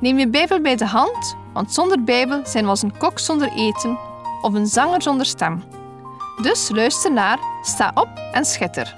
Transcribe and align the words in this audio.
Neem 0.00 0.18
je 0.18 0.28
Bijbel 0.28 0.60
bij 0.60 0.76
de 0.76 0.86
hand, 0.86 1.36
want 1.52 1.72
zonder 1.72 2.04
Bijbel 2.04 2.40
zijn 2.46 2.64
we 2.64 2.70
als 2.70 2.82
een 2.82 2.96
kok 2.96 3.18
zonder 3.18 3.52
eten 3.52 3.98
of 4.42 4.54
een 4.54 4.66
zanger 4.66 5.02
zonder 5.02 5.26
stem. 5.26 5.62
Dus 6.42 6.68
luister 6.68 7.12
naar, 7.12 7.38
sta 7.62 7.90
op 7.94 8.08
en 8.32 8.44
schitter. 8.44 8.96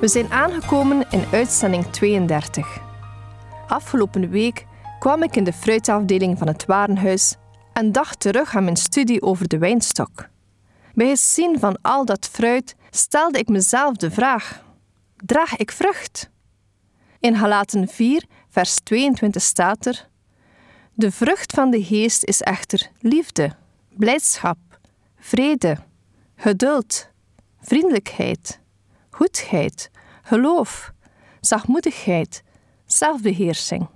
We 0.00 0.08
zijn 0.08 0.32
aangekomen 0.32 1.06
in 1.10 1.24
uitzending 1.32 1.86
32. 1.86 2.80
Afgelopen 3.68 4.30
week 4.30 4.66
kwam 4.98 5.22
ik 5.22 5.36
in 5.36 5.44
de 5.44 5.52
fruitafdeling 5.52 6.38
van 6.38 6.46
het 6.46 6.66
warenhuis 6.66 7.36
en 7.72 7.92
dacht 7.92 8.20
terug 8.20 8.56
aan 8.56 8.64
mijn 8.64 8.76
studie 8.76 9.22
over 9.22 9.48
de 9.48 9.58
wijnstok. 9.58 10.28
Bij 10.94 11.08
het 11.08 11.18
zien 11.18 11.58
van 11.58 11.78
al 11.82 12.04
dat 12.04 12.28
fruit 12.32 12.76
stelde 12.90 13.38
ik 13.38 13.48
mezelf 13.48 13.96
de 13.96 14.10
vraag: 14.10 14.62
draag 15.24 15.56
ik 15.56 15.72
vrucht? 15.72 16.30
In 17.20 17.34
Halaten 17.34 17.88
4, 17.88 18.24
vers 18.48 18.74
22 18.74 19.42
staat 19.42 19.86
er: 19.86 20.08
De 20.94 21.10
vrucht 21.10 21.52
van 21.52 21.70
de 21.70 21.84
geest 21.84 22.24
is 22.24 22.40
echter 22.40 22.90
liefde, 23.00 23.56
blijdschap, 23.96 24.58
vrede, 25.16 25.76
geduld, 26.36 27.08
vriendelijkheid, 27.60 28.60
goedheid, 29.10 29.90
geloof, 30.22 30.92
zachtmoedigheid, 31.40 32.42
zelfbeheersing. 32.86 33.88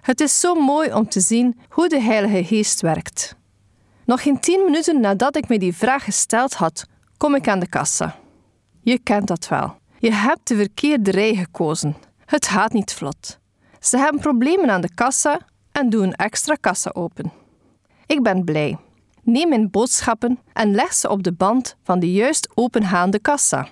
Het 0.00 0.20
is 0.20 0.40
zo 0.40 0.54
mooi 0.54 0.92
om 0.92 1.08
te 1.08 1.20
zien 1.20 1.60
hoe 1.68 1.88
de 1.88 2.00
Heilige 2.00 2.44
Geest 2.44 2.80
werkt. 2.80 3.36
Nog 4.04 4.22
geen 4.22 4.40
tien 4.40 4.64
minuten 4.64 5.00
nadat 5.00 5.36
ik 5.36 5.48
me 5.48 5.58
die 5.58 5.76
vraag 5.76 6.04
gesteld 6.04 6.54
had, 6.54 6.86
kom 7.16 7.34
ik 7.34 7.48
aan 7.48 7.58
de 7.60 7.68
kassa. 7.68 8.18
Je 8.80 8.98
kent 8.98 9.26
dat 9.26 9.48
wel. 9.48 9.80
Je 10.02 10.12
hebt 10.12 10.48
de 10.48 10.56
verkeerde 10.56 11.10
rij 11.10 11.34
gekozen. 11.34 11.96
Het 12.24 12.46
gaat 12.46 12.72
niet 12.72 12.94
vlot. 12.94 13.38
Ze 13.80 13.98
hebben 13.98 14.20
problemen 14.20 14.70
aan 14.70 14.80
de 14.80 14.94
kassa 14.94 15.40
en 15.72 15.90
doen 15.90 16.12
extra 16.12 16.54
kassa 16.54 16.90
open. 16.92 17.32
Ik 18.06 18.22
ben 18.22 18.44
blij. 18.44 18.78
Neem 19.22 19.48
mijn 19.48 19.70
boodschappen 19.70 20.38
en 20.52 20.74
leg 20.74 20.92
ze 20.92 21.08
op 21.08 21.22
de 21.22 21.32
band 21.32 21.76
van 21.82 21.98
de 21.98 22.12
juist 22.12 22.48
opengaande 22.54 23.18
kassa. 23.18 23.68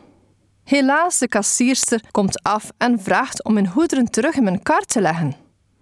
Helaas, 0.64 1.18
de 1.18 1.28
kassierster 1.28 2.02
komt 2.10 2.42
af 2.42 2.70
en 2.76 3.00
vraagt 3.00 3.44
om 3.44 3.52
mijn 3.52 3.68
goederen 3.68 4.10
terug 4.10 4.34
in 4.34 4.44
mijn 4.44 4.62
kar 4.62 4.82
te 4.82 5.00
leggen. 5.00 5.36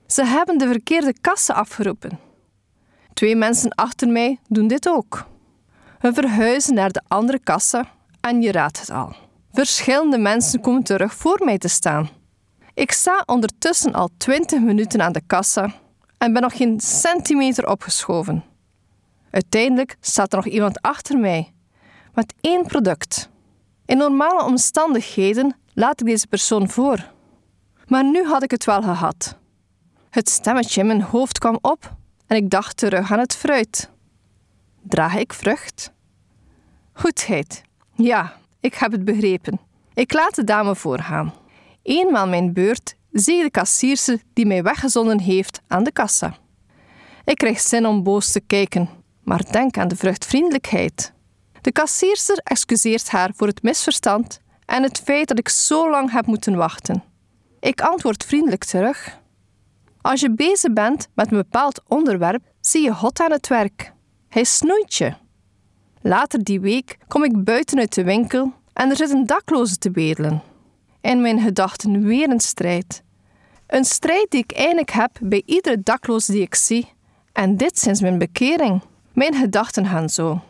Ze 0.06 0.24
hebben 0.24 0.58
de 0.58 0.66
verkeerde 0.66 1.14
kassa 1.20 1.54
afgeroepen. 1.54 2.18
Twee 3.14 3.36
mensen 3.36 3.74
achter 3.74 4.08
mij 4.08 4.38
doen 4.46 4.68
dit 4.68 4.88
ook. 4.88 5.26
We 6.00 6.12
verhuizen 6.12 6.74
naar 6.74 6.90
de 6.90 7.02
andere 7.08 7.38
kassa 7.38 7.92
en 8.20 8.42
je 8.42 8.52
raadt 8.52 8.80
het 8.80 8.90
al. 8.90 9.26
Verschillende 9.58 10.18
mensen 10.18 10.60
komen 10.60 10.82
terug 10.82 11.14
voor 11.14 11.40
mij 11.44 11.58
te 11.58 11.68
staan. 11.68 12.08
Ik 12.74 12.92
sta 12.92 13.22
ondertussen 13.26 13.92
al 13.92 14.08
20 14.16 14.60
minuten 14.60 15.02
aan 15.02 15.12
de 15.12 15.22
kassa 15.26 15.74
en 16.18 16.32
ben 16.32 16.42
nog 16.42 16.56
geen 16.56 16.80
centimeter 16.80 17.68
opgeschoven. 17.68 18.44
Uiteindelijk 19.30 19.96
staat 20.00 20.32
er 20.32 20.36
nog 20.36 20.46
iemand 20.46 20.82
achter 20.82 21.18
mij 21.18 21.52
met 22.14 22.34
één 22.40 22.66
product. 22.66 23.28
In 23.86 23.96
normale 23.96 24.44
omstandigheden 24.44 25.56
laat 25.74 26.00
ik 26.00 26.06
deze 26.06 26.26
persoon 26.26 26.68
voor. 26.68 27.12
Maar 27.86 28.04
nu 28.04 28.24
had 28.24 28.42
ik 28.42 28.50
het 28.50 28.64
wel 28.64 28.82
gehad. 28.82 29.36
Het 30.10 30.28
stemmetje 30.28 30.80
in 30.80 30.86
mijn 30.86 31.02
hoofd 31.02 31.38
kwam 31.38 31.58
op 31.60 31.94
en 32.26 32.36
ik 32.36 32.50
dacht 32.50 32.76
terug 32.76 33.12
aan 33.12 33.18
het 33.18 33.34
fruit. 33.36 33.90
Draag 34.82 35.14
ik 35.14 35.32
vrucht? 35.32 35.92
Goedheid. 36.92 37.62
Ja, 37.94 38.36
ik 38.68 38.74
heb 38.74 38.92
het 38.92 39.04
begrepen. 39.04 39.60
Ik 39.94 40.12
laat 40.12 40.34
de 40.34 40.44
dame 40.44 40.76
voorgaan. 40.76 41.34
Eenmaal 41.82 42.28
mijn 42.28 42.52
beurt 42.52 42.94
zie 43.12 43.36
ik 43.36 43.42
de 43.42 43.50
kassierse 43.50 44.20
die 44.32 44.46
mij 44.46 44.62
weggezonden 44.62 45.20
heeft 45.20 45.60
aan 45.66 45.84
de 45.84 45.92
kassa. 45.92 46.36
Ik 47.24 47.36
krijg 47.36 47.60
zin 47.60 47.86
om 47.86 48.02
boos 48.02 48.32
te 48.32 48.40
kijken, 48.40 48.88
maar 49.24 49.52
denk 49.52 49.78
aan 49.78 49.88
de 49.88 49.96
vruchtvriendelijkheid. 49.96 51.12
De 51.60 51.72
kassierster 51.72 52.38
excuseert 52.42 53.10
haar 53.10 53.30
voor 53.34 53.46
het 53.46 53.62
misverstand 53.62 54.40
en 54.64 54.82
het 54.82 55.00
feit 55.04 55.28
dat 55.28 55.38
ik 55.38 55.48
zo 55.48 55.90
lang 55.90 56.12
heb 56.12 56.26
moeten 56.26 56.56
wachten. 56.56 57.02
Ik 57.60 57.80
antwoord 57.80 58.24
vriendelijk 58.24 58.64
terug. 58.64 59.18
Als 60.00 60.20
je 60.20 60.34
bezig 60.34 60.72
bent 60.72 61.08
met 61.14 61.30
een 61.30 61.36
bepaald 61.36 61.82
onderwerp, 61.86 62.42
zie 62.60 62.82
je 62.82 62.94
God 62.94 63.20
aan 63.20 63.32
het 63.32 63.48
werk. 63.48 63.92
Hij 64.28 64.44
snoeit 64.44 64.94
je. 64.94 65.14
Later 66.02 66.44
die 66.44 66.60
week 66.60 66.98
kom 67.08 67.24
ik 67.24 67.44
buiten 67.44 67.78
uit 67.78 67.94
de 67.94 68.04
winkel 68.04 68.52
en 68.78 68.90
er 68.90 68.96
zit 68.96 69.10
een 69.10 69.26
dakloze 69.26 69.78
te 69.78 69.90
bedelen. 69.90 70.42
In 71.00 71.20
mijn 71.20 71.40
gedachten 71.40 72.02
weer 72.02 72.30
een 72.30 72.40
strijd. 72.40 73.02
Een 73.66 73.84
strijd 73.84 74.26
die 74.30 74.42
ik 74.42 74.52
eigenlijk 74.52 74.90
heb 74.90 75.10
bij 75.20 75.42
iedere 75.44 75.82
dakloze 75.82 76.32
die 76.32 76.42
ik 76.42 76.54
zie. 76.54 76.92
En 77.32 77.56
dit 77.56 77.78
sinds 77.78 78.00
mijn 78.00 78.18
bekering. 78.18 78.82
Mijn 79.12 79.34
gedachten 79.34 79.86
gaan 79.86 80.08
zo. 80.08 80.40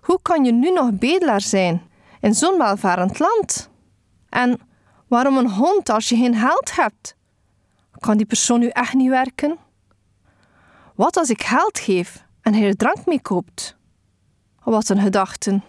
Hoe 0.00 0.18
kan 0.22 0.44
je 0.44 0.52
nu 0.52 0.70
nog 0.70 0.92
bedelaar 0.92 1.40
zijn 1.40 1.82
in 2.20 2.34
zo'n 2.34 2.58
welvarend 2.58 3.18
land? 3.18 3.70
En 4.28 4.60
waarom 5.08 5.36
een 5.36 5.50
hond 5.50 5.88
als 5.88 6.08
je 6.08 6.16
geen 6.16 6.34
geld 6.34 6.76
hebt? 6.76 7.16
Kan 7.98 8.16
die 8.16 8.26
persoon 8.26 8.60
nu 8.60 8.68
echt 8.68 8.94
niet 8.94 9.10
werken? 9.10 9.58
Wat 10.94 11.16
als 11.16 11.30
ik 11.30 11.42
geld 11.42 11.78
geef 11.78 12.24
en 12.40 12.54
hij 12.54 12.66
er 12.66 12.76
drank 12.76 13.06
mee 13.06 13.22
koopt? 13.22 13.76
Wat 14.64 14.88
een 14.88 15.00
gedachten. 15.00 15.64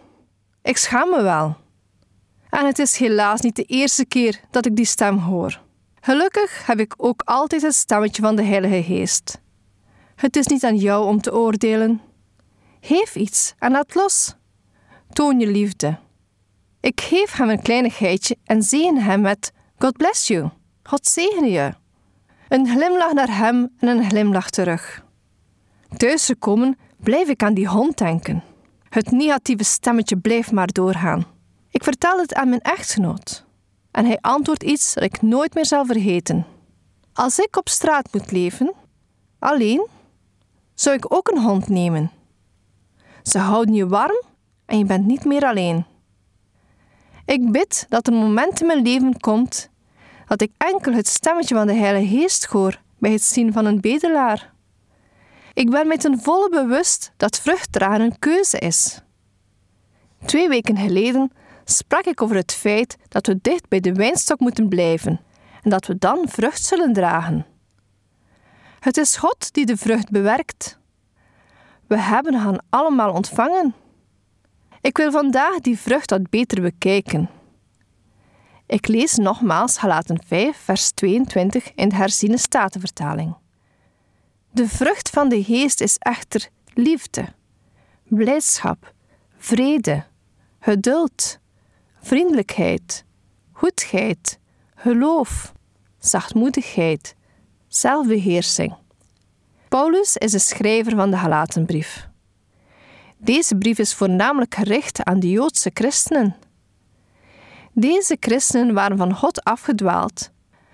Ik 0.61 0.77
schaam 0.77 1.09
me 1.09 1.21
wel. 1.21 1.61
En 2.53 2.65
het 2.65 2.79
is 2.79 2.97
helaas 2.97 3.41
niet 3.41 3.55
de 3.55 3.63
eerste 3.63 4.05
keer 4.05 4.39
dat 4.49 4.65
ik 4.65 4.75
die 4.75 4.85
stem 4.85 5.17
hoor. 5.17 5.61
Gelukkig 6.01 6.65
heb 6.65 6.79
ik 6.79 6.93
ook 6.97 7.21
altijd 7.25 7.61
het 7.61 7.75
stemmetje 7.75 8.21
van 8.21 8.35
de 8.35 8.43
Heilige 8.43 8.83
Geest. 8.83 9.41
Het 10.15 10.35
is 10.35 10.47
niet 10.47 10.63
aan 10.63 10.75
jou 10.75 11.05
om 11.05 11.21
te 11.21 11.33
oordelen. 11.33 12.01
Geef 12.81 13.15
iets 13.15 13.53
en 13.59 13.71
laat 13.71 13.95
los. 13.95 14.35
Toon 15.09 15.39
je 15.39 15.47
liefde. 15.47 15.97
Ik 16.79 17.01
geef 17.01 17.31
hem 17.31 17.49
een 17.49 17.61
kleinigheidje 17.61 18.37
en 18.43 18.63
zegen 18.63 18.97
hem 18.97 19.21
met 19.21 19.51
God 19.77 19.97
bless 19.97 20.27
you. 20.27 20.49
God 20.83 21.07
zegene 21.07 21.49
je. 21.49 21.73
Een 22.47 22.67
glimlach 22.67 23.13
naar 23.13 23.37
hem 23.37 23.69
en 23.79 23.87
een 23.87 24.09
glimlach 24.09 24.49
terug. 24.49 25.03
Thuisgekomen 25.97 26.77
blijf 26.97 27.27
ik 27.27 27.43
aan 27.43 27.53
die 27.53 27.67
hond 27.67 27.97
denken. 27.97 28.43
Het 28.89 29.11
negatieve 29.11 29.63
stemmetje 29.63 30.17
blijft 30.17 30.51
maar 30.51 30.71
doorgaan. 30.71 31.33
Ik 31.73 31.83
vertel 31.83 32.19
het 32.19 32.33
aan 32.33 32.49
mijn 32.49 32.61
echtgenoot. 32.61 33.45
En 33.91 34.05
hij 34.05 34.17
antwoordt 34.21 34.63
iets 34.63 34.93
dat 34.93 35.03
ik 35.03 35.21
nooit 35.21 35.53
meer 35.53 35.65
zal 35.65 35.85
vergeten. 35.85 36.45
Als 37.13 37.39
ik 37.39 37.57
op 37.57 37.69
straat 37.69 38.13
moet 38.13 38.31
leven, 38.31 38.73
alleen, 39.39 39.87
zou 40.73 40.95
ik 40.95 41.13
ook 41.13 41.27
een 41.27 41.41
hond 41.41 41.67
nemen. 41.67 42.11
Ze 43.23 43.37
houden 43.37 43.75
je 43.75 43.87
warm 43.87 44.21
en 44.65 44.77
je 44.77 44.85
bent 44.85 45.05
niet 45.05 45.25
meer 45.25 45.45
alleen. 45.45 45.85
Ik 47.25 47.51
bid 47.51 47.85
dat 47.89 48.07
er 48.07 48.13
een 48.13 48.19
moment 48.19 48.61
in 48.61 48.67
mijn 48.67 48.83
leven 48.83 49.19
komt 49.19 49.69
dat 50.27 50.41
ik 50.41 50.51
enkel 50.57 50.93
het 50.93 51.07
stemmetje 51.07 51.55
van 51.55 51.67
de 51.67 51.73
Heilige 51.73 52.17
Geest 52.17 52.45
hoor 52.45 52.81
bij 52.97 53.11
het 53.11 53.23
zien 53.23 53.53
van 53.53 53.65
een 53.65 53.81
bedelaar. 53.81 54.53
Ik 55.53 55.69
ben 55.69 55.87
mij 55.87 55.97
ten 55.97 56.19
volle 56.19 56.49
bewust 56.49 57.11
dat 57.17 57.39
vrucht 57.39 57.71
dragen 57.71 58.01
een 58.01 58.19
keuze 58.19 58.59
is. 58.59 59.01
Twee 60.25 60.49
weken 60.49 60.77
geleden 60.77 61.31
sprak 61.65 62.05
ik 62.05 62.21
over 62.21 62.35
het 62.35 62.53
feit 62.53 62.97
dat 63.07 63.27
we 63.27 63.39
dicht 63.41 63.67
bij 63.69 63.79
de 63.79 63.93
wijnstok 63.93 64.39
moeten 64.39 64.67
blijven 64.67 65.21
en 65.61 65.69
dat 65.69 65.85
we 65.85 65.97
dan 65.97 66.27
vrucht 66.27 66.63
zullen 66.63 66.93
dragen. 66.93 67.45
Het 68.79 68.97
is 68.97 69.15
God 69.15 69.53
die 69.53 69.65
de 69.65 69.77
vrucht 69.77 70.09
bewerkt. 70.09 70.79
We 71.87 71.99
hebben 71.99 72.41
hen 72.41 72.63
allemaal 72.69 73.13
ontvangen. 73.13 73.75
Ik 74.81 74.97
wil 74.97 75.11
vandaag 75.11 75.59
die 75.59 75.79
vrucht 75.79 76.09
wat 76.09 76.29
beter 76.29 76.61
bekijken. 76.61 77.29
Ik 78.65 78.87
lees 78.87 79.15
nogmaals 79.15 79.77
Galaten 79.77 80.23
5, 80.27 80.57
vers 80.57 80.91
22 80.91 81.73
in 81.73 81.89
de 81.89 81.95
herziene 81.95 82.37
statenvertaling. 82.37 83.35
De 84.51 84.67
vrucht 84.67 85.09
van 85.09 85.29
de 85.29 85.43
geest 85.43 85.81
is 85.81 85.97
echter 85.97 86.49
liefde, 86.73 87.25
blijdschap, 88.03 88.93
vrede, 89.37 90.05
geduld, 90.59 91.39
vriendelijkheid, 92.03 93.05
goedheid, 93.51 94.39
geloof, 94.75 95.53
zachtmoedigheid, 95.99 97.15
zelfbeheersing. 97.67 98.75
Paulus 99.69 100.17
is 100.17 100.31
de 100.31 100.39
schrijver 100.39 100.95
van 100.95 101.11
de 101.11 101.17
Galatenbrief. 101.17 102.07
Deze 103.17 103.55
brief 103.55 103.77
is 103.77 103.93
voornamelijk 103.93 104.55
gericht 104.55 105.03
aan 105.03 105.19
de 105.19 105.29
Joodse 105.29 105.71
christenen. 105.73 106.35
Deze 107.71 108.17
christenen 108.19 108.73
waren 108.73 108.97
van 108.97 109.15
God 109.15 109.43
afgedwaald 109.43 110.31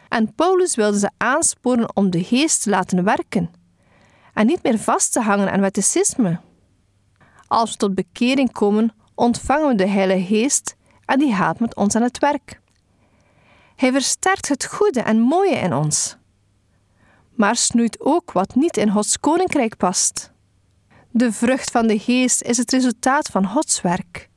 en 0.07 0.35
Paulus 0.35 0.75
wilde 0.75 0.99
ze 0.99 1.09
aansporen 1.17 1.95
om 1.95 2.09
de 2.09 2.23
geest 2.23 2.63
te 2.63 2.69
laten 2.69 3.03
werken 3.03 3.51
en 4.33 4.45
niet 4.45 4.63
meer 4.63 4.79
vast 4.79 5.11
te 5.11 5.21
hangen 5.21 5.51
aan 5.51 5.61
wetticisme. 5.61 6.39
Als 7.47 7.71
we 7.71 7.77
tot 7.77 7.95
bekering 7.95 8.51
komen, 8.51 8.93
ontvangen 9.15 9.67
we 9.67 9.75
de 9.75 9.87
Heilige 9.87 10.25
Geest 10.25 10.77
en 11.09 11.19
die 11.19 11.33
gaat 11.33 11.59
met 11.59 11.75
ons 11.75 11.95
aan 11.95 12.01
het 12.01 12.19
werk. 12.19 12.59
Hij 13.75 13.91
versterkt 13.91 14.47
het 14.47 14.65
goede 14.65 15.01
en 15.01 15.19
mooie 15.19 15.55
in 15.55 15.73
ons, 15.73 16.17
maar 17.35 17.55
snoeit 17.55 17.99
ook 17.99 18.31
wat 18.31 18.55
niet 18.55 18.77
in 18.77 18.91
Gods 18.91 19.19
koninkrijk 19.19 19.77
past. 19.77 20.31
De 21.11 21.31
vrucht 21.31 21.71
van 21.71 21.87
de 21.87 21.99
geest 21.99 22.41
is 22.41 22.57
het 22.57 22.71
resultaat 22.71 23.27
van 23.27 23.47
Gods 23.47 23.81
werk. 23.81 24.29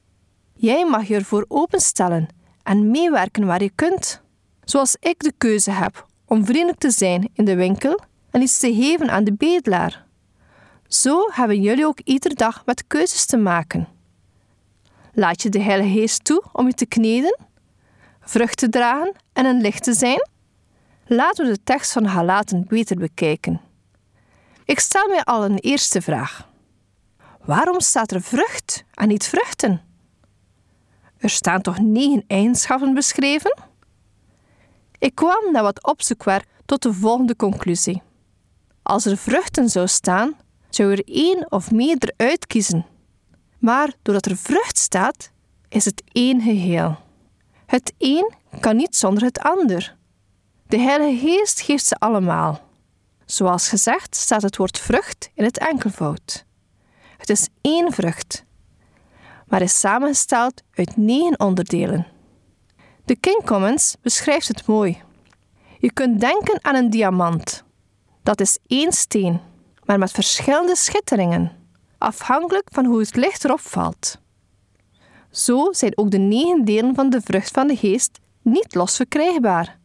Jij 0.54 0.84
mag 0.84 1.08
je 1.08 1.14
ervoor 1.14 1.44
openstellen 1.48 2.28
en 2.62 2.90
meewerken 2.90 3.46
waar 3.46 3.62
je 3.62 3.70
kunt. 3.74 4.22
Zoals 4.64 4.96
ik 5.00 5.22
de 5.22 5.32
keuze 5.38 5.70
heb 5.70 6.06
om 6.26 6.44
vriendelijk 6.44 6.78
te 6.78 6.90
zijn 6.90 7.30
in 7.32 7.44
de 7.44 7.54
winkel 7.54 8.00
en 8.30 8.42
iets 8.42 8.58
te 8.58 8.74
geven 8.74 9.10
aan 9.10 9.24
de 9.24 9.32
bedelaar. 9.32 10.06
Zo 10.86 11.28
hebben 11.30 11.62
jullie 11.62 11.86
ook 11.86 12.00
iedere 12.00 12.34
dag 12.34 12.62
met 12.64 12.86
keuzes 12.86 13.26
te 13.26 13.36
maken. 13.36 13.91
Laat 15.14 15.42
je 15.42 15.48
de 15.48 15.60
Heilige 15.60 15.98
Geest 15.98 16.24
toe 16.24 16.42
om 16.52 16.66
je 16.66 16.74
te 16.74 16.86
kneden, 16.86 17.38
vrucht 18.20 18.56
te 18.56 18.68
dragen 18.68 19.12
en 19.32 19.44
een 19.44 19.60
licht 19.60 19.82
te 19.82 19.92
zijn? 19.92 20.28
Laten 21.06 21.46
we 21.46 21.52
de 21.52 21.62
tekst 21.64 21.92
van 21.92 22.08
Galaten 22.08 22.64
beter 22.68 22.96
bekijken. 22.96 23.60
Ik 24.64 24.78
stel 24.78 25.08
mij 25.08 25.24
al 25.24 25.44
een 25.44 25.58
eerste 25.58 26.02
vraag. 26.02 26.48
Waarom 27.44 27.80
staat 27.80 28.12
er 28.12 28.22
vrucht 28.22 28.84
en 28.94 29.08
niet 29.08 29.26
vruchten? 29.26 29.80
Er 31.18 31.30
staan 31.30 31.60
toch 31.60 31.78
negen 31.78 32.24
eigenschappen 32.26 32.94
beschreven? 32.94 33.58
Ik 34.98 35.14
kwam 35.14 35.52
na 35.52 35.62
wat 35.62 35.84
opzoekwerk 35.86 36.46
tot 36.66 36.82
de 36.82 36.92
volgende 36.92 37.36
conclusie. 37.36 38.02
Als 38.82 39.06
er 39.06 39.16
vruchten 39.16 39.68
zou 39.68 39.88
staan, 39.88 40.36
zou 40.70 40.92
er 40.92 41.02
één 41.04 41.50
of 41.50 41.70
meerdere 41.70 42.14
uitkiezen. 42.16 42.86
Maar 43.62 43.92
doordat 44.02 44.26
er 44.26 44.36
vrucht 44.36 44.78
staat, 44.78 45.30
is 45.68 45.84
het 45.84 46.02
één 46.12 46.40
geheel. 46.40 46.96
Het 47.66 47.92
een 47.98 48.32
kan 48.60 48.76
niet 48.76 48.96
zonder 48.96 49.22
het 49.22 49.38
ander. 49.38 49.96
De 50.66 50.78
Heilige 50.78 51.26
Geest 51.26 51.60
geeft 51.60 51.84
ze 51.84 51.96
allemaal. 51.98 52.60
Zoals 53.24 53.68
gezegd 53.68 54.16
staat 54.16 54.42
het 54.42 54.56
woord 54.56 54.78
vrucht 54.78 55.30
in 55.34 55.44
het 55.44 55.58
enkelvoud. 55.58 56.44
Het 57.16 57.30
is 57.30 57.48
één 57.60 57.92
vrucht, 57.92 58.44
maar 59.46 59.62
is 59.62 59.80
samengesteld 59.80 60.62
uit 60.74 60.96
negen 60.96 61.40
onderdelen. 61.40 62.06
De 63.04 63.16
King 63.16 63.44
Commons 63.44 63.96
beschrijft 64.00 64.48
het 64.48 64.66
mooi. 64.66 65.02
Je 65.78 65.92
kunt 65.92 66.20
denken 66.20 66.64
aan 66.64 66.74
een 66.74 66.90
diamant. 66.90 67.64
Dat 68.22 68.40
is 68.40 68.58
één 68.66 68.92
steen, 68.92 69.40
maar 69.84 69.98
met 69.98 70.10
verschillende 70.10 70.76
schitteringen, 70.76 71.61
afhankelijk 72.02 72.68
van 72.72 72.84
hoe 72.84 72.98
het 72.98 73.16
licht 73.16 73.44
erop 73.44 73.60
valt. 73.60 74.18
Zo 75.30 75.72
zijn 75.72 75.98
ook 75.98 76.10
de 76.10 76.18
negen 76.18 76.64
delen 76.64 76.94
van 76.94 77.10
de 77.10 77.20
vrucht 77.20 77.50
van 77.50 77.66
de 77.66 77.76
geest 77.76 78.20
niet 78.42 78.74
los 78.74 78.96
verkrijgbaar. 78.96 79.78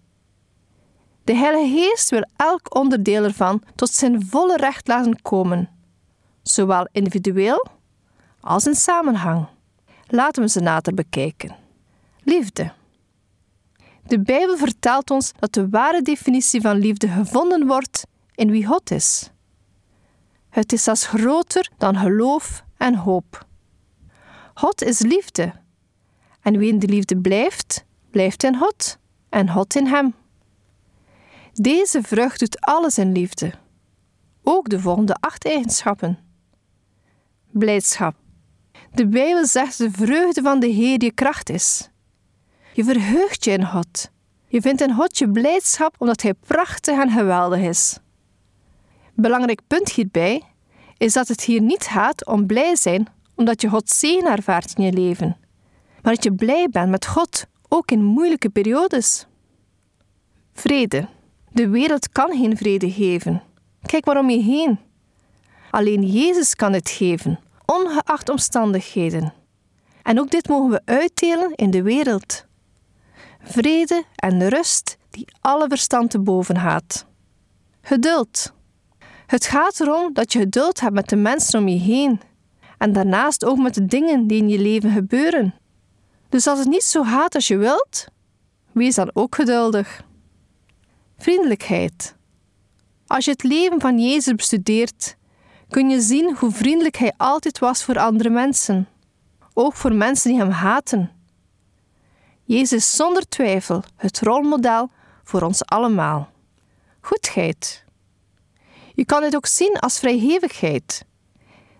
De 1.23 1.35
Heilige 1.35 1.77
Geest 1.77 2.09
wil 2.09 2.27
elk 2.35 2.75
onderdeel 2.75 3.23
ervan 3.23 3.63
tot 3.75 3.89
zijn 3.89 4.25
volle 4.25 4.57
recht 4.57 4.87
laten 4.87 5.21
komen, 5.21 5.69
zowel 6.41 6.87
individueel 6.91 7.67
als 8.39 8.67
in 8.67 8.75
samenhang. 8.75 9.47
Laten 10.07 10.43
we 10.43 10.49
ze 10.49 10.59
nader 10.59 10.93
bekijken. 10.93 11.55
Liefde. 12.23 12.71
De 14.03 14.19
Bijbel 14.19 14.57
vertelt 14.57 15.11
ons 15.11 15.31
dat 15.39 15.53
de 15.53 15.69
ware 15.69 16.01
definitie 16.01 16.61
van 16.61 16.77
liefde 16.77 17.07
gevonden 17.07 17.67
wordt 17.67 18.03
in 18.35 18.51
wie 18.51 18.65
God 18.65 18.91
is. 18.91 19.29
Het 20.57 20.73
is 20.73 20.87
als 20.87 21.07
groter 21.07 21.69
dan 21.77 21.97
geloof 21.97 22.63
en 22.77 22.95
hoop. 22.95 23.45
God 24.53 24.81
is 24.81 24.99
liefde. 24.99 25.53
En 26.41 26.57
wie 26.57 26.71
in 26.71 26.79
de 26.79 26.87
liefde 26.87 27.17
blijft, 27.17 27.85
blijft 28.11 28.43
in 28.43 28.57
God 28.57 28.97
en 29.29 29.49
God 29.49 29.75
in 29.75 29.85
hem. 29.85 30.15
Deze 31.53 32.01
vrucht 32.01 32.39
doet 32.39 32.59
alles 32.59 32.97
in 32.97 33.11
liefde. 33.11 33.53
Ook 34.43 34.69
de 34.69 34.79
volgende 34.79 35.15
acht 35.19 35.45
eigenschappen. 35.45 36.19
Blijdschap. 37.51 38.15
De 38.93 39.07
Bijbel 39.07 39.45
zegt 39.45 39.77
de 39.77 39.91
vreugde 39.91 40.41
van 40.41 40.59
de 40.59 40.67
Heer 40.67 41.03
je 41.03 41.11
kracht 41.11 41.49
is. 41.49 41.89
Je 42.73 42.83
verheugt 42.83 43.43
je 43.43 43.51
in 43.51 43.65
God. 43.65 44.11
Je 44.47 44.61
vindt 44.61 44.81
in 44.81 44.93
God 44.93 45.17
je 45.17 45.31
blijdschap 45.31 45.95
omdat 45.97 46.21
Hij 46.21 46.33
prachtig 46.33 46.99
en 46.99 47.11
geweldig 47.11 47.59
is. 47.59 47.99
Belangrijk 49.19 49.61
punt 49.67 49.91
hierbij 49.91 50.43
is 50.97 51.13
dat 51.13 51.27
het 51.27 51.41
hier 51.41 51.61
niet 51.61 51.83
gaat 51.83 52.25
om 52.25 52.45
blij 52.45 52.75
zijn 52.75 53.07
omdat 53.35 53.61
je 53.61 53.69
God 53.69 53.89
zegen 53.89 54.31
ervaart 54.31 54.73
in 54.75 54.83
je 54.83 54.91
leven, 54.91 55.37
maar 56.01 56.13
dat 56.13 56.23
je 56.23 56.33
blij 56.33 56.67
bent 56.71 56.89
met 56.89 57.05
God, 57.05 57.45
ook 57.67 57.91
in 57.91 58.03
moeilijke 58.03 58.49
periodes. 58.49 59.27
Vrede. 60.53 61.07
De 61.51 61.69
wereld 61.69 62.09
kan 62.09 62.31
geen 62.31 62.57
vrede 62.57 62.91
geven. 62.91 63.43
Kijk 63.85 64.05
maar 64.05 64.17
om 64.17 64.29
je 64.29 64.41
heen. 64.41 64.79
Alleen 65.71 66.03
Jezus 66.07 66.55
kan 66.55 66.73
het 66.73 66.89
geven, 66.89 67.39
ongeacht 67.65 68.29
omstandigheden. 68.29 69.33
En 70.03 70.19
ook 70.19 70.29
dit 70.29 70.47
mogen 70.47 70.69
we 70.69 70.81
uitdelen 70.85 71.55
in 71.55 71.71
de 71.71 71.81
wereld. 71.81 72.45
Vrede 73.41 74.03
en 74.15 74.49
rust 74.49 74.97
die 75.09 75.27
alle 75.41 75.67
verstand 75.67 76.09
te 76.09 76.19
boven 76.19 76.59
gaat. 76.59 77.05
Geduld. 77.81 78.55
Het 79.27 79.45
gaat 79.45 79.79
erom 79.79 80.13
dat 80.13 80.33
je 80.33 80.39
geduld 80.39 80.79
hebt 80.79 80.93
met 80.93 81.09
de 81.09 81.15
mensen 81.15 81.59
om 81.59 81.67
je 81.67 81.79
heen 81.79 82.21
en 82.77 82.93
daarnaast 82.93 83.45
ook 83.45 83.57
met 83.57 83.73
de 83.73 83.85
dingen 83.85 84.27
die 84.27 84.41
in 84.41 84.49
je 84.49 84.59
leven 84.59 84.91
gebeuren. 84.91 85.55
Dus 86.29 86.47
als 86.47 86.59
het 86.59 86.67
niet 86.67 86.83
zo 86.83 87.03
gaat 87.03 87.35
als 87.35 87.47
je 87.47 87.57
wilt, 87.57 88.07
wees 88.71 88.95
dan 88.95 89.09
ook 89.13 89.35
geduldig. 89.35 90.03
Vriendelijkheid. 91.17 92.15
Als 93.07 93.25
je 93.25 93.31
het 93.31 93.43
leven 93.43 93.81
van 93.81 93.99
Jezus 93.99 94.35
bestudeert, 94.35 95.15
kun 95.69 95.89
je 95.89 96.01
zien 96.01 96.35
hoe 96.35 96.51
vriendelijk 96.51 96.97
hij 96.97 97.13
altijd 97.17 97.59
was 97.59 97.83
voor 97.83 97.99
andere 97.99 98.29
mensen, 98.29 98.87
ook 99.53 99.73
voor 99.73 99.93
mensen 99.93 100.31
die 100.31 100.39
hem 100.39 100.49
haten. 100.49 101.11
Jezus 102.43 102.71
is 102.71 102.95
zonder 102.95 103.29
twijfel 103.29 103.83
het 103.95 104.19
rolmodel 104.19 104.89
voor 105.23 105.41
ons 105.41 105.65
allemaal. 105.65 106.29
Goedheid. 107.01 107.85
Je 108.97 109.05
kan 109.05 109.21
dit 109.21 109.35
ook 109.35 109.45
zien 109.45 109.79
als 109.79 109.99
vrijgevigheid. 109.99 111.05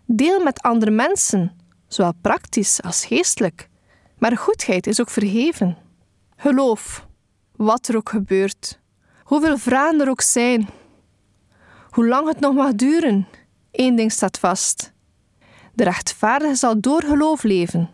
Deel 0.06 0.44
met 0.44 0.62
andere 0.62 0.92
mensen, 0.92 1.58
zowel 1.88 2.14
praktisch 2.22 2.82
als 2.82 3.06
geestelijk. 3.06 3.70
Maar 4.18 4.38
goedheid 4.38 4.88
is 4.88 5.02
ook 5.02 5.10
vergeven. 5.10 5.78
Geloof, 6.36 7.08
wat 7.56 7.88
er 7.88 7.96
ook 7.96 8.10
gebeurt, 8.10 8.80
hoeveel 9.24 9.58
vragen 9.58 10.02
er 10.02 10.10
ook 10.10 10.22
zijn, 10.22 10.70
hoe 11.90 12.08
lang 12.08 12.28
het 12.28 12.40
nog 12.40 12.54
mag 12.54 12.74
duren, 12.74 13.28
één 13.72 13.96
ding 13.96 14.12
staat 14.12 14.40
vast: 14.40 14.94
de 15.74 15.84
rechtvaardige 15.84 16.56
zal 16.56 16.82
door 16.82 17.04
geloof 17.04 17.44
leven. 17.44 17.90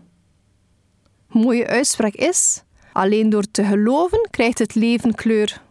Mooie 1.27 1.67
uitspraak 1.67 2.13
is: 2.13 2.63
alleen 2.93 3.29
door 3.29 3.51
te 3.51 3.63
geloven 3.63 4.27
krijgt 4.29 4.59
het 4.59 4.75
leven 4.75 5.15
kleur. 5.15 5.61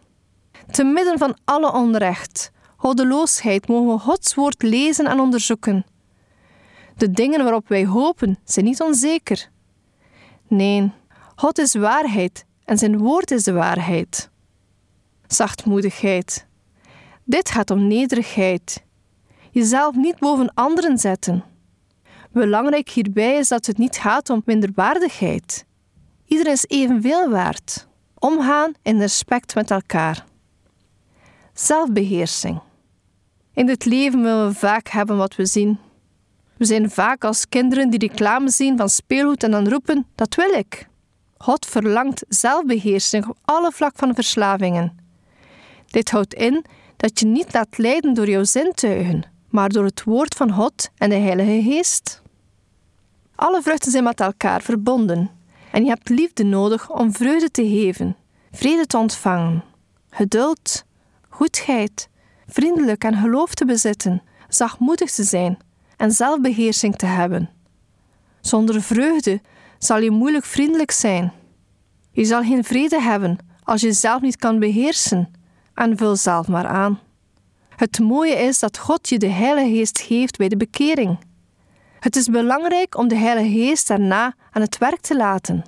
Te 0.71 0.83
midden 0.83 1.17
van 1.17 1.37
alle 1.45 1.73
onrecht, 1.73 2.51
goddeloosheid 2.83 3.67
mogen 3.67 3.93
we 3.93 3.99
Gods 3.99 4.35
woord 4.35 4.61
lezen 4.61 5.05
en 5.05 5.19
onderzoeken. 5.19 5.85
De 6.95 7.11
dingen 7.11 7.43
waarop 7.43 7.67
wij 7.67 7.85
hopen 7.85 8.39
zijn 8.43 8.65
niet 8.65 8.81
onzeker. 8.81 9.49
Nee, 10.47 10.91
God 11.35 11.57
is 11.57 11.73
waarheid 11.73 12.45
en 12.63 12.77
zijn 12.77 12.97
woord 12.97 13.31
is 13.31 13.43
de 13.43 13.51
waarheid. 13.53 14.29
Zachtmoedigheid. 15.27 16.47
Dit 17.23 17.49
gaat 17.49 17.71
om 17.71 17.87
nederigheid. 17.87 18.83
Jezelf 19.51 19.95
niet 19.95 20.19
boven 20.19 20.53
anderen 20.53 20.97
zetten. 20.97 21.43
Belangrijk 22.31 22.89
hierbij 22.89 23.37
is 23.37 23.47
dat 23.47 23.65
het 23.65 23.77
niet 23.77 23.97
gaat 23.97 24.29
om 24.29 24.41
minderwaardigheid. 24.45 25.65
Iedereen 26.25 26.53
is 26.53 26.65
evenveel 26.67 27.29
waard. 27.29 27.87
Omgaan 28.19 28.73
in 28.81 28.99
respect 28.99 29.55
met 29.55 29.71
elkaar. 29.71 30.25
Zelfbeheersing. 31.53 32.61
In 33.53 33.65
dit 33.65 33.85
leven 33.85 34.21
willen 34.21 34.47
we 34.47 34.53
vaak 34.53 34.87
hebben 34.87 35.17
wat 35.17 35.35
we 35.35 35.45
zien. 35.45 35.79
We 36.57 36.65
zijn 36.65 36.89
vaak 36.89 37.23
als 37.23 37.49
kinderen 37.49 37.89
die 37.89 37.99
reclame 37.99 38.49
zien 38.49 38.77
van 38.77 38.89
speelgoed 38.89 39.43
en 39.43 39.51
dan 39.51 39.69
roepen: 39.69 40.05
Dat 40.15 40.35
wil 40.35 40.49
ik. 40.49 40.87
God 41.37 41.65
verlangt 41.65 42.25
zelfbeheersing 42.29 43.27
op 43.27 43.37
alle 43.45 43.71
vlak 43.71 43.93
van 43.95 44.15
verslavingen. 44.15 44.97
Dit 45.87 46.11
houdt 46.11 46.33
in 46.33 46.65
dat 46.97 47.19
je 47.19 47.25
niet 47.25 47.53
laat 47.53 47.77
leiden 47.77 48.13
door 48.13 48.29
jouw 48.29 48.43
zintuigen, 48.43 49.23
maar 49.49 49.69
door 49.69 49.83
het 49.83 50.03
woord 50.03 50.35
van 50.35 50.51
God 50.51 50.89
en 50.97 51.09
de 51.09 51.15
Heilige 51.15 51.61
Geest. 51.61 52.21
Alle 53.35 53.61
vruchten 53.61 53.91
zijn 53.91 54.03
met 54.03 54.19
elkaar 54.19 54.61
verbonden 54.61 55.31
en 55.71 55.83
je 55.83 55.89
hebt 55.89 56.09
liefde 56.09 56.43
nodig 56.43 56.89
om 56.89 57.13
vreugde 57.13 57.51
te 57.51 57.67
geven, 57.67 58.15
vrede 58.51 58.85
te 58.85 58.97
ontvangen, 58.97 59.63
geduld, 60.09 60.83
goedheid, 61.29 62.09
vriendelijk 62.53 63.03
en 63.03 63.15
geloof 63.15 63.53
te 63.53 63.65
bezitten, 63.65 64.21
zachtmoedig 64.47 65.11
te 65.11 65.23
zijn 65.23 65.57
en 65.97 66.11
zelfbeheersing 66.11 66.95
te 66.95 67.05
hebben. 67.05 67.49
Zonder 68.41 68.81
vreugde 68.81 69.41
zal 69.77 69.99
je 69.99 70.11
moeilijk 70.11 70.45
vriendelijk 70.45 70.91
zijn. 70.91 71.33
Je 72.11 72.25
zal 72.25 72.43
geen 72.43 72.63
vrede 72.63 73.01
hebben 73.01 73.37
als 73.63 73.81
je 73.81 73.91
zelf 73.91 74.21
niet 74.21 74.35
kan 74.35 74.59
beheersen 74.59 75.31
en 75.73 75.97
vul 75.97 76.15
zelf 76.15 76.47
maar 76.47 76.67
aan. 76.67 76.99
Het 77.75 77.99
mooie 77.99 78.35
is 78.35 78.59
dat 78.59 78.77
God 78.77 79.09
je 79.09 79.19
de 79.19 79.27
Heilige 79.27 79.69
Geest 79.69 79.99
geeft 80.01 80.37
bij 80.37 80.47
de 80.47 80.57
bekering. 80.57 81.19
Het 81.99 82.15
is 82.15 82.27
belangrijk 82.27 82.97
om 82.97 83.07
de 83.07 83.15
Heilige 83.15 83.49
Geest 83.49 83.87
daarna 83.87 84.35
aan 84.51 84.61
het 84.61 84.77
werk 84.77 85.01
te 85.01 85.15
laten. 85.15 85.63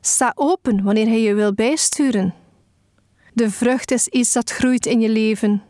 Sta 0.00 0.32
open 0.34 0.82
wanneer 0.82 1.06
Hij 1.06 1.20
je 1.20 1.34
wil 1.34 1.54
bijsturen. 1.54 2.34
De 3.32 3.50
vrucht 3.50 3.90
is 3.90 4.08
iets 4.08 4.32
dat 4.32 4.50
groeit 4.50 4.86
in 4.86 5.00
je 5.00 5.08
leven. 5.08 5.62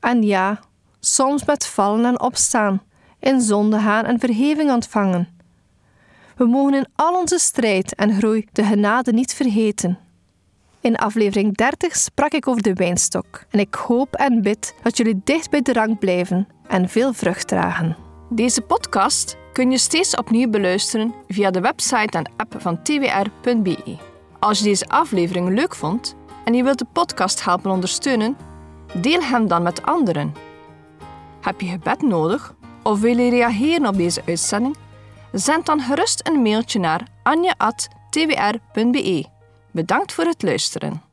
En 0.00 0.22
ja, 0.22 0.60
soms 1.00 1.44
met 1.44 1.66
vallen 1.66 2.04
en 2.04 2.20
opstaan, 2.20 2.82
in 3.18 3.40
zonde 3.40 3.78
gaan 3.78 4.04
en 4.04 4.18
verheving 4.18 4.70
ontvangen. 4.70 5.28
We 6.36 6.46
mogen 6.46 6.74
in 6.74 6.86
al 6.94 7.14
onze 7.14 7.38
strijd 7.38 7.94
en 7.94 8.16
groei 8.18 8.46
de 8.52 8.64
genade 8.64 9.12
niet 9.12 9.34
vergeten. 9.34 9.98
In 10.80 10.96
aflevering 10.96 11.56
30 11.56 11.96
sprak 11.96 12.32
ik 12.32 12.48
over 12.48 12.62
de 12.62 12.72
wijnstok 12.72 13.44
en 13.50 13.58
ik 13.58 13.74
hoop 13.74 14.14
en 14.14 14.42
bid 14.42 14.74
dat 14.82 14.96
jullie 14.96 15.20
dicht 15.24 15.50
bij 15.50 15.62
de 15.62 15.72
rang 15.72 15.98
blijven 15.98 16.48
en 16.68 16.88
veel 16.88 17.12
vrucht 17.12 17.48
dragen. 17.48 17.96
Deze 18.30 18.60
podcast 18.60 19.36
kun 19.52 19.70
je 19.70 19.78
steeds 19.78 20.16
opnieuw 20.16 20.50
beluisteren 20.50 21.14
via 21.28 21.50
de 21.50 21.60
website 21.60 22.18
en 22.18 22.32
app 22.36 22.54
van 22.58 22.82
twr.be. 22.82 23.96
Als 24.38 24.58
je 24.58 24.64
deze 24.64 24.88
aflevering 24.88 25.48
leuk 25.48 25.74
vond 25.74 26.16
en 26.44 26.54
je 26.54 26.62
wilt 26.62 26.78
de 26.78 26.86
podcast 26.92 27.44
helpen 27.44 27.70
ondersteunen, 27.70 28.36
deel 28.94 29.22
hem 29.22 29.48
dan 29.48 29.62
met 29.62 29.82
anderen. 29.82 30.34
Heb 31.40 31.60
je 31.60 31.66
gebed 31.66 32.02
nodig 32.02 32.54
of 32.82 33.00
wil 33.00 33.18
je 33.18 33.30
reageren 33.30 33.86
op 33.86 33.96
deze 33.96 34.22
uitzending? 34.26 34.76
Zend 35.32 35.66
dan 35.66 35.80
gerust 35.80 36.28
een 36.28 36.42
mailtje 36.42 36.78
naar 36.78 37.06
anja.twr.be. 37.22 38.56
Bedankt 39.72 40.12
voor 40.12 40.24
het 40.24 40.42
luisteren. 40.42 41.07